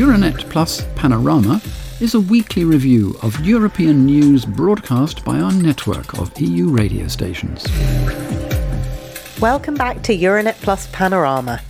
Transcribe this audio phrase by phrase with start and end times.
[0.00, 1.60] Euranet Plus Panorama
[2.00, 7.66] is a weekly review of European news broadcast by our network of EU radio stations.
[9.42, 11.60] Welcome back to Euranet Plus Panorama.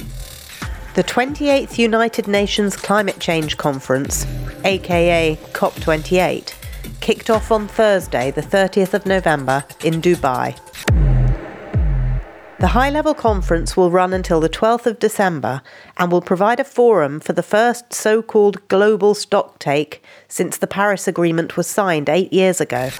[0.94, 4.24] The 28th United Nations Climate Change Conference,
[4.64, 6.54] aka COP28,
[7.00, 10.56] kicked off on Thursday, the 30th of November, in Dubai.
[12.60, 15.62] The high level conference will run until the 12th of December
[15.96, 21.08] and will provide a forum for the first so called global stocktake since the Paris
[21.08, 22.90] Agreement was signed eight years ago.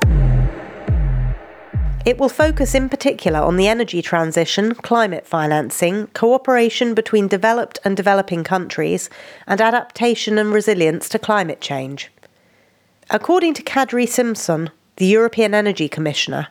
[2.07, 7.95] It will focus in particular on the energy transition, climate financing, cooperation between developed and
[7.95, 9.11] developing countries,
[9.47, 12.11] and adaptation and resilience to climate change.
[13.11, 16.49] According to Kadri Simson, the European Energy Commissioner,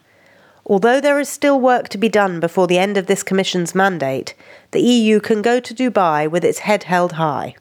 [0.72, 4.36] Although there is still work to be done before the end of this Commission's mandate,
[4.70, 7.56] the EU can go to Dubai with its head held high.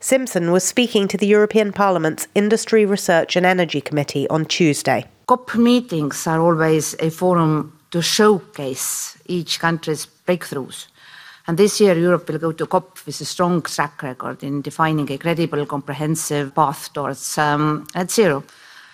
[0.00, 5.04] Simson was speaking to the European Parliament's Industry, Research and Energy Committee on Tuesday.
[5.26, 10.86] COP meetings are always a forum to showcase each country's breakthroughs.
[11.46, 15.12] And this year, Europe will go to COP with a strong track record in defining
[15.12, 18.42] a credible, comprehensive path towards um, net zero.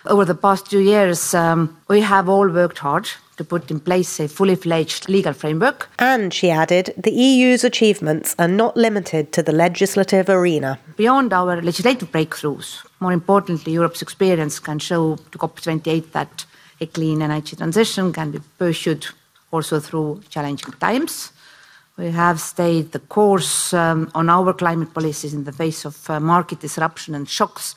[0.07, 3.09] Over the past two years, um, we have all worked hard
[3.41, 5.89] to put in place a fully fledged legal framework.
[5.99, 10.79] And, she added, the EU's achievements are not limited to the legislative arena.
[10.97, 16.45] Beyond our legislative breakthroughs, more importantly, Europe's experience can show to COP28 that
[16.83, 19.07] a clean energy transition can be pursued
[19.51, 21.33] also through challenging times.
[21.97, 26.21] We have stayed the course um, on our climate policies in the face of uh,
[26.21, 27.75] market disruption and shocks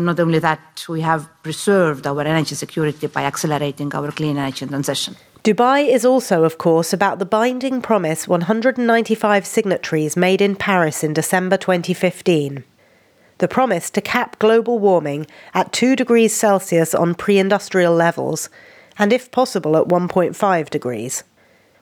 [0.00, 5.16] not only that, we have preserved our energy security by accelerating our clean energy transition.
[5.44, 11.12] Dubai is also, of course, about the binding promise 195 signatories made in Paris in
[11.12, 12.64] December 2015.
[13.38, 18.48] The promise to cap global warming at 2 degrees Celsius on pre industrial levels,
[18.98, 21.24] and if possible at 1.5 degrees.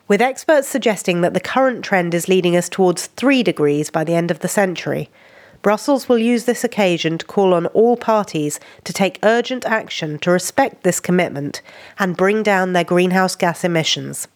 [0.09, 4.15] With experts suggesting that the current trend is leading us towards 3 degrees by the
[4.15, 5.09] end of the century,
[5.63, 10.31] Brussels will use this occasion to call on all parties to take urgent action to
[10.31, 11.63] respect this commitment
[11.99, 14.27] and bring down their greenhouse gas emissions.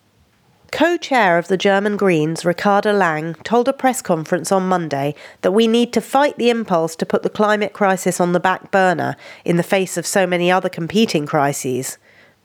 [0.70, 5.52] Co chair of the German Greens, Ricarda Lang, told a press conference on Monday that
[5.52, 9.16] we need to fight the impulse to put the climate crisis on the back burner
[9.44, 11.98] in the face of so many other competing crises.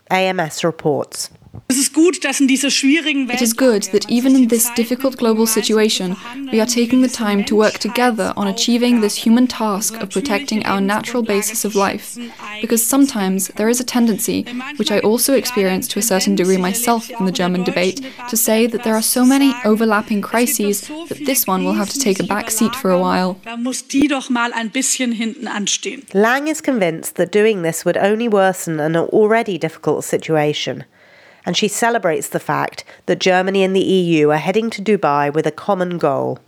[0.09, 1.29] AMS reports.
[1.53, 1.77] It
[3.41, 6.15] is good that even in this difficult global situation,
[6.51, 10.65] we are taking the time to work together on achieving this human task of protecting
[10.65, 12.17] our natural basis of life.
[12.61, 14.43] Because sometimes there is a tendency,
[14.77, 18.65] which I also experienced to a certain degree myself in the German debate, to say
[18.67, 22.27] that there are so many overlapping crises that this one will have to take a
[22.27, 23.39] back seat for a while.
[26.13, 30.85] Lang is convinced that doing this would only worsen an already difficult situation
[31.45, 35.45] and she celebrates the fact that Germany and the EU are heading to Dubai with
[35.45, 36.39] a common goal.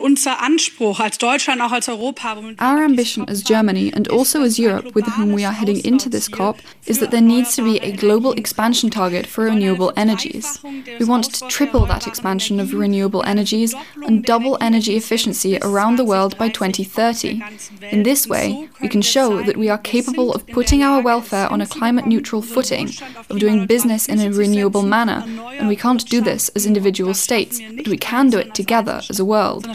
[2.58, 6.28] Our ambition as Germany and also as Europe, with whom we are heading into this
[6.28, 10.62] COP, is that there needs to be a global expansion target for renewable energies.
[10.62, 13.74] We want to triple that expansion of renewable energies
[14.06, 17.42] and double energy efficiency around the world by 2030.
[17.90, 21.60] In this way, we can show that we are capable of putting our welfare on
[21.60, 22.90] a climate neutral footing,
[23.28, 27.60] of doing business in a renewable manner, and we can't do this as individual states,
[27.76, 29.66] but we can do it together as a world.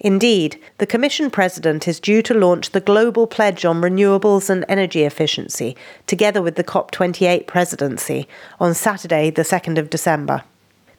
[0.00, 5.04] Indeed, the Commission President is due to launch the Global Pledge on Renewables and Energy
[5.04, 5.76] Efficiency,
[6.06, 8.28] together with the COP28 presidency,
[8.60, 10.42] on Saturday, the 2nd of December.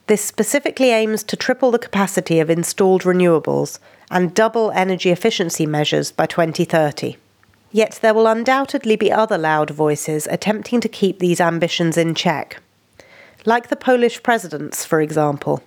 [0.07, 3.77] This specifically aims to triple the capacity of installed renewables
[4.09, 7.17] and double energy efficiency measures by 2030.
[7.71, 12.61] Yet there will undoubtedly be other loud voices attempting to keep these ambitions in check.
[13.45, 15.61] Like the Polish presidents, for example,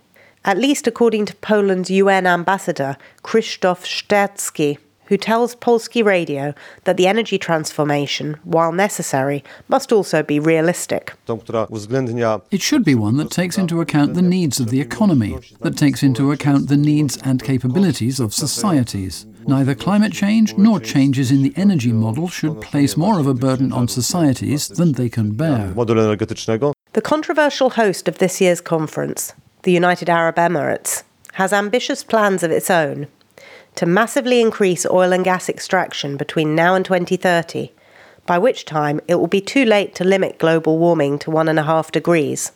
[0.45, 6.55] at least according to Poland's UN ambassador, Krzysztof Szczerski, who tells Polski Radio
[6.85, 11.13] that the energy transformation, while necessary, must also be realistic.
[11.29, 16.03] It should be one that takes into account the needs of the economy, that takes
[16.03, 19.27] into account the needs and capabilities of societies.
[19.47, 23.73] Neither climate change nor changes in the energy model should place more of a burden
[23.73, 25.69] on societies than they can bear.
[25.73, 31.03] The controversial host of this year's conference, the United Arab Emirates,
[31.35, 33.07] has ambitious plans of its own
[33.75, 37.73] to massively increase oil and gas extraction between now and 2030,
[38.27, 42.53] by which time it will be too late to limit global warming to 1.5 degrees.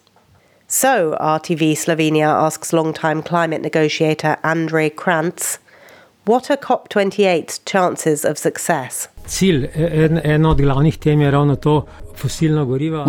[0.69, 5.59] So, RTV Slovenia asks longtime climate negotiator Andrej Kranjc
[6.27, 9.07] What are COP28's chances of success?
[9.17, 9.59] One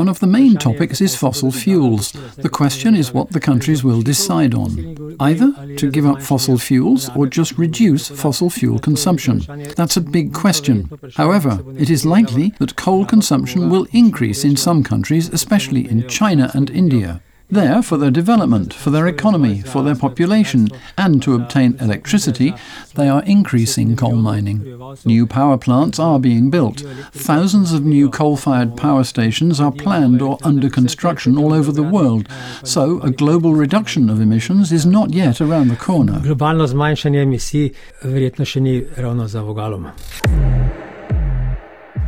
[0.10, 2.12] of the main topics is fossil fuels.
[2.36, 5.16] The question is what the countries will decide on.
[5.20, 9.40] Either to give up fossil fuels or just reduce fossil fuel consumption.
[9.76, 10.88] That's a big question.
[11.16, 16.52] However, it is likely that coal consumption will increase in some countries, especially in China
[16.54, 20.68] and India there for their development, for their economy, for their population,
[20.98, 22.54] and to obtain electricity,
[22.96, 24.96] they are increasing coal mining.
[25.06, 26.82] New power plants are being built.
[27.12, 31.84] Thousands of new coal fired power stations are planned or under construction all over the
[31.84, 32.28] world,
[32.64, 36.20] so a global reduction of emissions is not yet around the corner.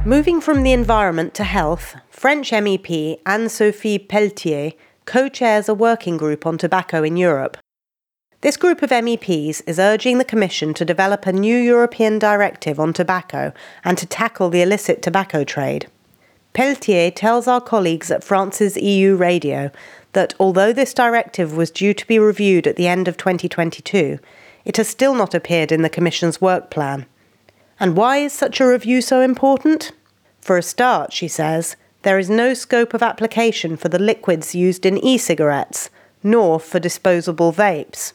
[0.06, 4.72] Moving from the environment to health, French MEP Anne Sophie Pelletier
[5.10, 7.58] co chairs a working group on tobacco in Europe.
[8.42, 12.94] This group of MEPs is urging the Commission to develop a new European directive on
[12.94, 13.52] tobacco
[13.84, 15.88] and to tackle the illicit tobacco trade.
[16.54, 19.72] Pelletier tells our colleagues at France's EU radio
[20.14, 24.20] that although this directive was due to be reviewed at the end of 2022,
[24.64, 27.08] it has still not appeared in the Commission's work plan.
[27.80, 29.92] And why is such a review so important?
[30.40, 34.86] For a start, she says, there is no scope of application for the liquids used
[34.86, 35.90] in e cigarettes,
[36.24, 38.14] nor for disposable vapes.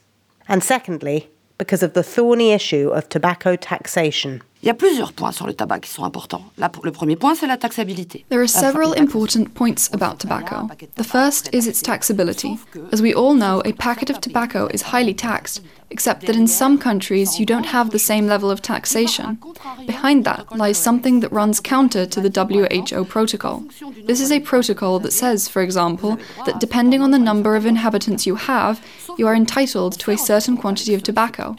[0.48, 4.42] And secondly, because of the thorny issue of tobacco taxation.
[4.64, 6.40] Il y a plusieurs points sur le tabac qui sont importants.
[6.56, 8.24] le premier point, c'est la taxabilité.
[8.30, 10.70] There are several important points about tobacco.
[10.96, 12.58] The first is its taxability.
[12.90, 16.78] As we all know, a packet of tobacco is highly taxed, except that in some
[16.78, 19.38] countries you don't have the same level of taxation.
[19.86, 23.64] Behind that lies something that runs counter to the WHO protocol.
[24.06, 26.16] This is a protocol that says, for example,
[26.46, 28.80] that depending on the number of inhabitants you have,
[29.18, 31.54] you are entitled to a certain quantity of tobacco.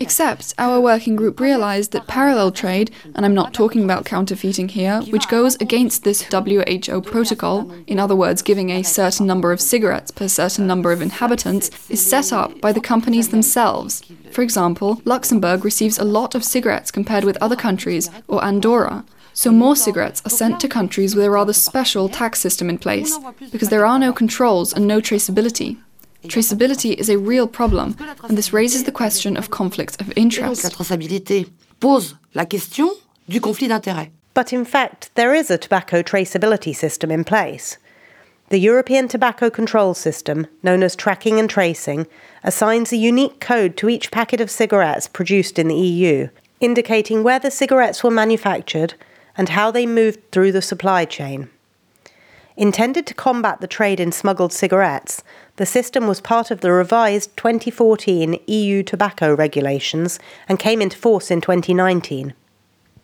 [0.00, 5.00] Except our working group realized that parallel trade, and I'm not talking about counterfeiting here,
[5.10, 10.10] which goes against this WHO protocol, in other words, giving a certain number of cigarettes
[10.10, 14.02] per certain number of inhabitants, is set up by the companies themselves.
[14.30, 19.04] For example, Luxembourg receives a lot of cigarettes compared with other countries, or Andorra.
[19.32, 23.18] So more cigarettes are sent to countries with a rather special tax system in place,
[23.50, 25.78] because there are no controls and no traceability.
[26.24, 30.62] Traceability is a real problem, and this raises the question of conflict of interest.
[31.84, 32.88] Pose la question
[33.28, 34.08] du conflit d'intérêts.
[34.32, 37.76] But in fact, there is a tobacco traceability system in place.
[38.48, 42.06] The European Tobacco Control System, known as Tracking and Tracing,
[42.42, 46.28] assigns a unique code to each packet of cigarettes produced in the EU,
[46.58, 48.94] indicating where the cigarettes were manufactured
[49.36, 51.50] and how they moved through the supply chain.
[52.56, 55.22] Intended to combat the trade in smuggled cigarettes,
[55.56, 60.18] the system was part of the revised 2014 EU tobacco regulations
[60.48, 62.34] and came into force in 2019.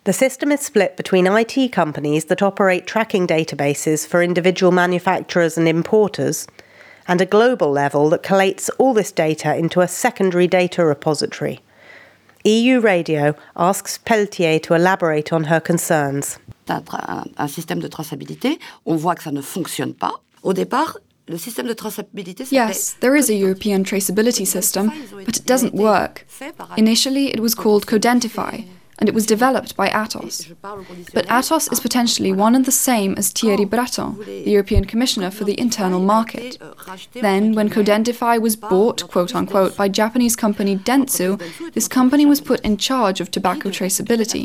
[0.03, 5.67] The system is split between IT companies that operate tracking databases for individual manufacturers and
[5.67, 6.47] importers,
[7.07, 11.59] and a global level that collates all this data into a secondary data repository.
[12.43, 16.37] EU Radio asks Pelletier to elaborate on her concerns.
[16.67, 16.83] Un,
[17.37, 20.19] un système de traçabilité, on voit que ça ne fonctionne pas.
[20.41, 20.97] Au départ,
[22.51, 24.91] Yes, there is a European traceability system,
[25.25, 26.27] but it doesn't work.
[26.77, 28.65] Initially, it was called Codentify,
[28.99, 30.53] and it was developed by Atos.
[31.13, 35.43] But Atos is potentially one and the same as Thierry Breton, the European Commissioner for
[35.43, 36.59] the Internal Market.
[37.13, 41.39] Then, when Codentify was bought, quote unquote, by Japanese company Dentsu,
[41.73, 44.43] this company was put in charge of tobacco traceability.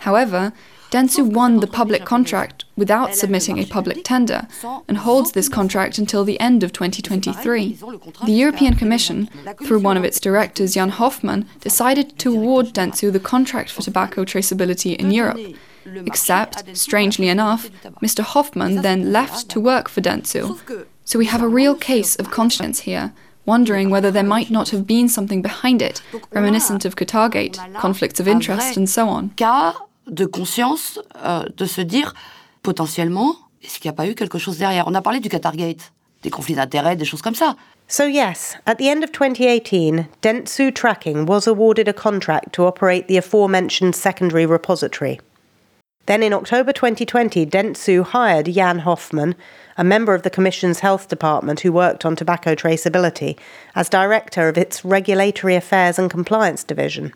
[0.00, 0.52] However,
[0.90, 4.46] Dentsu won the public contract without submitting a public tender
[4.88, 7.78] and holds this contract until the end of 2023.
[8.24, 9.28] The European Commission,
[9.64, 14.24] through one of its directors, Jan Hofmann, decided to award Dentsu the contract for tobacco
[14.24, 15.40] traceability in Europe.
[15.84, 17.70] Except, strangely enough,
[18.02, 18.20] Mr.
[18.22, 20.86] Hofmann then left to work for Dentsu.
[21.04, 23.12] So we have a real case of conscience here
[23.44, 26.00] wondering whether there might not have been something behind it,
[26.30, 29.32] reminiscent of Qatargate, conflicts of interest, and so on.
[30.12, 32.12] de conscience euh, de se dire
[32.62, 35.92] potentiellement, est-ce qu'il n'y a pas eu quelque chose derrière On a parlé du Qatargate,
[36.22, 37.56] des conflits d'intérêts, des choses comme ça.
[37.88, 43.06] So, yes, at the end of 2018, Dentsu Tracking was awarded a contract to operate
[43.06, 45.20] the aforementioned secondary repository.
[46.06, 49.36] Then in October 2020, Dentsu hired Jan Hoffman,
[49.76, 53.38] a member of the Commission's Health Department who worked on tobacco traceability,
[53.76, 57.12] as director of its Regulatory Affairs and Compliance Division.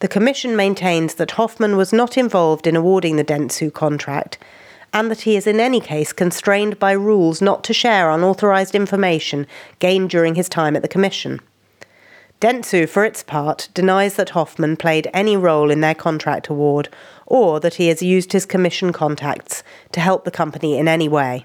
[0.00, 4.36] The Commission maintains that Hoffman was not involved in awarding the Dentsu contract
[4.92, 9.46] and that he is in any case constrained by rules not to share unauthorised information
[9.78, 11.40] gained during his time at the Commission.
[12.42, 16.90] Dentsu, for its part, denies that Hoffman played any role in their contract award
[17.24, 19.62] or that he has used his commission contacts
[19.92, 21.42] to help the company in any way.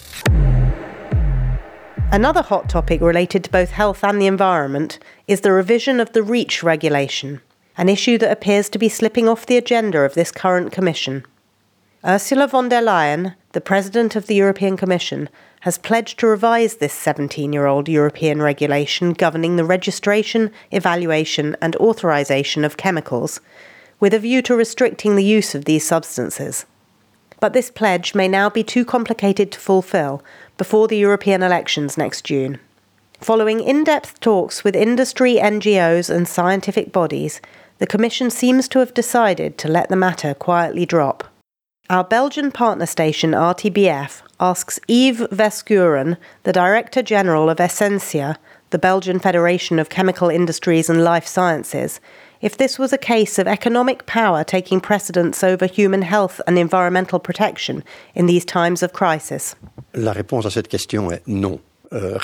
[2.12, 6.22] Another hot topic related to both health and the environment is the revision of the
[6.22, 7.39] REACH regulation,
[7.77, 11.25] an issue that appears to be slipping off the agenda of this current Commission.
[12.03, 15.29] Ursula von der Leyen, the President of the European Commission,
[15.61, 21.75] has pledged to revise this 17 year old European regulation governing the registration, evaluation, and
[21.75, 23.39] authorisation of chemicals,
[23.99, 26.65] with a view to restricting the use of these substances.
[27.39, 30.23] But this pledge may now be too complicated to fulfil
[30.57, 32.59] before the European elections next June.
[33.19, 37.39] Following in depth talks with industry, NGOs, and scientific bodies,
[37.81, 41.27] the Commission seems to have decided to let the matter quietly drop.
[41.89, 48.38] Our Belgian partner station RTBF asks Yves Verschueren, the Director General of Essenscia,
[48.69, 52.00] the Belgian Federation of Chemical Industries and Life Sciences,
[52.39, 57.17] if this was a case of economic power taking precedence over human health and environmental
[57.17, 57.83] protection
[58.13, 59.55] in these times of crisis.
[59.95, 61.59] La réponse à cette question est non.
[61.93, 62.17] Euh,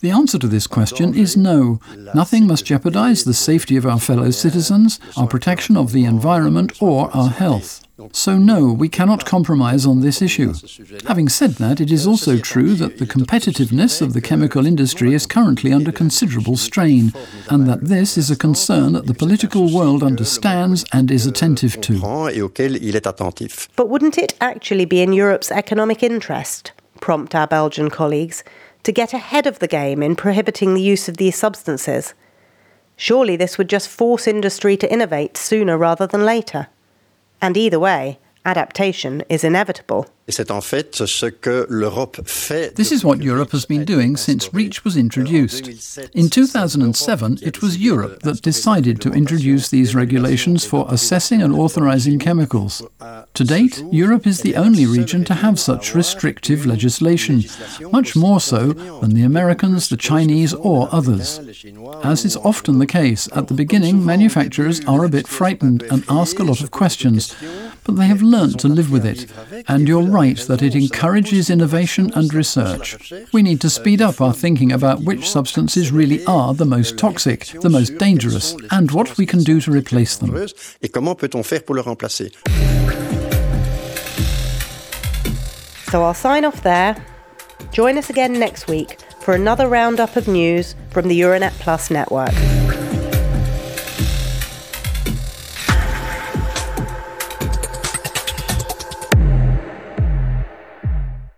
[0.00, 1.80] the answer to this question is no.
[2.14, 7.14] Nothing must jeopardize the safety of our fellow citizens, our protection of the environment, or
[7.14, 7.82] our health.
[8.12, 10.54] So, no, we cannot compromise on this issue.
[11.06, 15.26] Having said that, it is also true that the competitiveness of the chemical industry is
[15.26, 17.12] currently under considerable strain,
[17.50, 22.00] and that this is a concern that the political world understands and is attentive to.
[23.76, 28.44] But wouldn't it actually be in Europe's economic interest, prompt our Belgian colleagues,
[28.82, 32.14] to get ahead of the game in prohibiting the use of these substances?
[32.96, 36.68] Surely this would just force industry to innovate sooner rather than later.
[37.40, 40.06] And either way, adaptation is inevitable.
[40.26, 40.38] This
[42.92, 45.98] is what Europe has been doing since REACH was introduced.
[46.14, 52.20] In 2007, it was Europe that decided to introduce these regulations for assessing and authorizing
[52.20, 52.80] chemicals.
[53.34, 57.42] To date, Europe is the only region to have such restrictive legislation,
[57.90, 61.40] much more so than the Americans, the Chinese, or others.
[62.04, 66.38] As is often the case, at the beginning, manufacturers are a bit frightened and ask
[66.38, 67.34] a lot of questions,
[67.84, 69.26] but they have learned to live with it.
[69.68, 73.12] And you're right right that it encourages innovation and research.
[73.32, 77.46] We need to speed up our thinking about which substances really are the most toxic,
[77.62, 80.48] the most dangerous, and what we can do to replace them.
[85.90, 87.04] So I'll sign off there.
[87.72, 92.34] Join us again next week for another roundup of news from the Euranet Plus network.